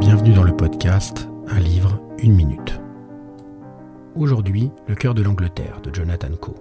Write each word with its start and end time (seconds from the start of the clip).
Bienvenue 0.00 0.32
dans 0.32 0.44
le 0.44 0.56
podcast 0.56 1.28
Un 1.48 1.58
livre, 1.58 2.00
une 2.18 2.32
minute. 2.32 2.80
Aujourd'hui, 4.14 4.70
Le 4.86 4.94
cœur 4.94 5.12
de 5.12 5.22
l'Angleterre 5.22 5.80
de 5.82 5.92
Jonathan 5.92 6.30
Coe. 6.40 6.54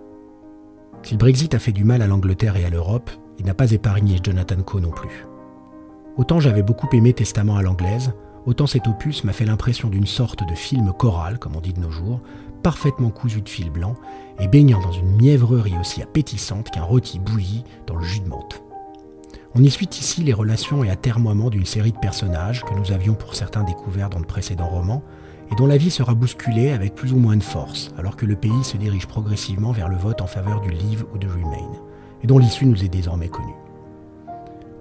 Si 1.04 1.14
le 1.14 1.20
Brexit 1.20 1.54
a 1.54 1.60
fait 1.60 1.72
du 1.72 1.84
mal 1.84 2.02
à 2.02 2.08
l'Angleterre 2.08 2.58
et 2.58 2.66
à 2.66 2.72
l'Europe, 2.72 3.12
il 3.38 3.46
n'a 3.46 3.54
pas 3.54 3.74
épargné 3.74 4.18
Jonathan 4.24 4.64
Coe 4.64 4.80
non 4.80 4.90
plus. 4.90 5.28
Autant 6.18 6.40
j'avais 6.40 6.64
beaucoup 6.64 6.90
aimé 6.94 7.14
Testament 7.14 7.58
à 7.58 7.62
l'anglaise, 7.62 8.12
autant 8.48 8.66
cet 8.66 8.88
opus 8.88 9.24
m'a 9.24 9.34
fait 9.34 9.46
l'impression 9.46 9.90
d'une 9.90 10.08
sorte 10.08 10.44
de 10.50 10.56
film 10.56 10.92
choral, 10.94 11.38
comme 11.38 11.56
on 11.56 11.62
dit 11.62 11.74
de 11.74 11.80
nos 11.80 11.92
jours, 11.92 12.22
parfaitement 12.64 13.12
cousu 13.12 13.44
de 13.44 13.50
fil 13.50 13.70
blanc 13.70 13.94
et 14.40 14.48
baignant 14.48 14.82
dans 14.82 14.92
une 14.92 15.16
mièvrerie 15.16 15.78
aussi 15.80 16.02
appétissante 16.02 16.72
qu'un 16.72 16.82
rôti 16.82 17.20
bouilli 17.20 17.64
dans 17.86 17.98
le 17.98 18.04
jus 18.04 18.22
de 18.22 18.30
menthe. 18.30 18.64
On 19.60 19.64
y 19.64 19.72
suit 19.72 19.90
ici 19.90 20.22
les 20.22 20.34
relations 20.34 20.84
et 20.84 20.92
atermoiements 20.92 21.50
d'une 21.50 21.66
série 21.66 21.92
de 21.92 21.98
personnages 21.98 22.64
que 22.64 22.76
nous 22.76 22.92
avions 22.92 23.16
pour 23.16 23.34
certains 23.34 23.64
découverts 23.64 24.12
dans 24.12 24.20
de 24.20 24.26
précédents 24.26 24.68
romans, 24.68 25.02
et 25.52 25.56
dont 25.56 25.66
la 25.66 25.78
vie 25.78 25.90
sera 25.90 26.14
bousculée 26.14 26.70
avec 26.70 26.94
plus 26.94 27.12
ou 27.12 27.18
moins 27.18 27.38
de 27.38 27.44
force, 27.44 27.92
alors 27.98 28.16
que 28.16 28.28
le 28.28 28.36
pays 28.36 28.64
se 28.64 28.78
dirige 28.78 29.08
progressivement 29.08 29.72
vers 29.72 29.90
le 29.90 29.98
vote 29.98 30.22
en 30.22 30.28
faveur 30.28 30.62
du 30.62 30.70
Leave 30.70 31.06
ou 31.12 31.18
du 31.18 31.28
Remain, 31.28 31.72
et 32.22 32.28
dont 32.28 32.38
l'issue 32.38 32.68
nous 32.68 32.84
est 32.84 32.88
désormais 32.88 33.30
connue. 33.30 33.56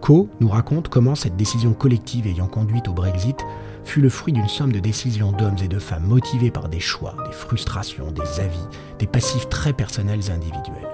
Co 0.03 0.29
nous 0.41 0.49
raconte 0.51 0.89
comment 0.89 1.15
cette 1.15 1.39
décision 1.39 1.73
collective 1.73 2.27
ayant 2.27 2.47
conduit 2.47 2.83
au 2.87 2.93
Brexit 2.93 3.47
fut 3.83 4.03
le 4.03 4.11
fruit 4.11 4.35
d'une 4.35 4.47
somme 4.47 4.73
de 4.73 4.79
décisions 4.79 5.33
d'hommes 5.33 5.57
et 5.65 5.69
de 5.69 5.79
femmes 5.79 6.07
motivés 6.07 6.51
par 6.51 6.69
des 6.69 6.81
choix, 6.81 7.15
des 7.27 7.33
frustrations, 7.33 8.11
des 8.11 8.41
avis, 8.41 8.69
des 8.99 9.07
passifs 9.07 9.49
très 9.49 9.73
personnels 9.73 10.21
et 10.29 10.33
individuels. 10.33 10.91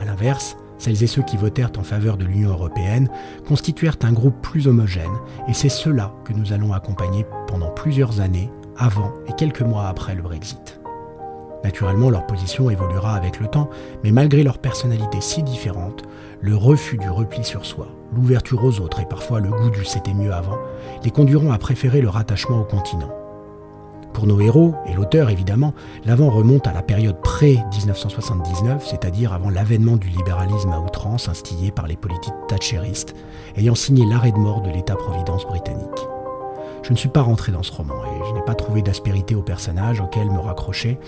A 0.00 0.04
l'inverse, 0.04 0.58
celles 0.84 1.02
et 1.02 1.06
ceux 1.06 1.22
qui 1.22 1.38
votèrent 1.38 1.72
en 1.78 1.82
faveur 1.82 2.18
de 2.18 2.26
l'Union 2.26 2.50
européenne 2.50 3.08
constituèrent 3.48 3.96
un 4.02 4.12
groupe 4.12 4.42
plus 4.42 4.68
homogène, 4.68 5.16
et 5.48 5.54
c'est 5.54 5.70
cela 5.70 6.12
que 6.24 6.34
nous 6.34 6.52
allons 6.52 6.74
accompagner 6.74 7.24
pendant 7.46 7.70
plusieurs 7.70 8.20
années, 8.20 8.50
avant 8.76 9.14
et 9.26 9.32
quelques 9.32 9.62
mois 9.62 9.86
après 9.88 10.14
le 10.14 10.20
Brexit. 10.20 10.78
Naturellement, 11.62 12.10
leur 12.10 12.26
position 12.26 12.68
évoluera 12.68 13.14
avec 13.14 13.40
le 13.40 13.46
temps, 13.46 13.70
mais 14.02 14.10
malgré 14.10 14.42
leur 14.42 14.58
personnalité 14.58 15.22
si 15.22 15.42
différente, 15.42 16.02
le 16.42 16.54
refus 16.54 16.98
du 16.98 17.08
repli 17.08 17.42
sur 17.42 17.64
soi, 17.64 17.88
l'ouverture 18.14 18.62
aux 18.62 18.80
autres 18.80 19.00
et 19.00 19.06
parfois 19.06 19.40
le 19.40 19.48
goût 19.48 19.70
du 19.70 19.86
c'était 19.86 20.12
mieux 20.12 20.34
avant, 20.34 20.58
les 21.02 21.10
conduiront 21.10 21.52
à 21.52 21.56
préférer 21.56 22.02
le 22.02 22.10
rattachement 22.10 22.60
au 22.60 22.64
continent. 22.64 23.23
Pour 24.14 24.28
nos 24.28 24.40
héros, 24.40 24.74
et 24.86 24.94
l'auteur 24.94 25.28
évidemment, 25.28 25.74
l'avant 26.04 26.30
remonte 26.30 26.68
à 26.68 26.72
la 26.72 26.82
période 26.82 27.20
pré-1979, 27.20 28.80
c'est-à-dire 28.80 29.32
avant 29.32 29.50
l'avènement 29.50 29.96
du 29.96 30.08
libéralisme 30.08 30.70
à 30.70 30.78
outrance 30.78 31.28
instillé 31.28 31.72
par 31.72 31.88
les 31.88 31.96
politiques 31.96 32.32
thatcheristes, 32.46 33.16
ayant 33.56 33.74
signé 33.74 34.06
l'arrêt 34.06 34.30
de 34.30 34.38
mort 34.38 34.62
de 34.62 34.70
l'État-providence 34.70 35.44
britannique. 35.46 35.88
Je 36.84 36.92
ne 36.92 36.96
suis 36.96 37.08
pas 37.08 37.22
rentré 37.22 37.50
dans 37.50 37.64
ce 37.64 37.72
roman 37.72 38.04
et 38.04 38.28
je 38.28 38.34
n'ai 38.34 38.44
pas 38.44 38.54
trouvé 38.54 38.82
d'aspérité 38.82 39.34
au 39.34 39.42
personnage 39.42 40.00
auquel 40.00 40.30
me 40.30 40.38
raccrocher, 40.38 40.98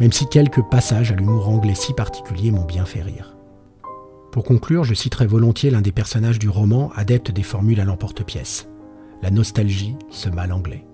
même 0.00 0.12
si 0.12 0.26
quelques 0.26 0.62
passages 0.62 1.12
à 1.12 1.14
l'humour 1.14 1.48
anglais 1.48 1.76
si 1.76 1.92
particulier 1.94 2.50
m'ont 2.50 2.64
bien 2.64 2.86
fait 2.86 3.02
rire. 3.02 3.36
Pour 4.32 4.42
conclure, 4.42 4.84
je 4.84 4.94
citerai 4.94 5.26
volontiers 5.26 5.70
l'un 5.70 5.80
des 5.80 5.92
personnages 5.92 6.40
du 6.40 6.48
roman, 6.48 6.90
adepte 6.96 7.30
des 7.30 7.44
formules 7.44 7.80
à 7.80 7.84
l'emporte-pièce. 7.84 8.68
La 9.22 9.30
nostalgie, 9.30 9.96
ce 10.10 10.28
mal 10.28 10.52
anglais. 10.52 10.84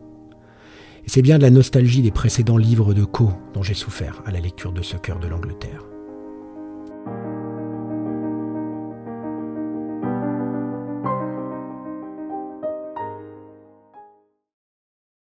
Et 1.04 1.10
c'est 1.10 1.22
bien 1.22 1.38
de 1.38 1.42
la 1.42 1.50
nostalgie 1.50 2.02
des 2.02 2.10
précédents 2.10 2.56
livres 2.56 2.94
de 2.94 3.04
Co 3.04 3.30
dont 3.52 3.62
j'ai 3.62 3.74
souffert 3.74 4.22
à 4.24 4.30
la 4.30 4.40
lecture 4.40 4.72
de 4.72 4.82
ce 4.82 4.96
cœur 4.96 5.18
de 5.18 5.28
l'Angleterre. 5.28 5.93